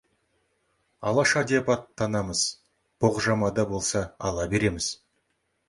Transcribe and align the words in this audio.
Алаша 1.11 1.43
деп 1.51 1.69
аттанамыз, 1.75 2.41
боқжама 3.07 3.53
да 3.61 3.69
болса 3.75 4.05
ала 4.31 4.51
береміз. 4.57 4.93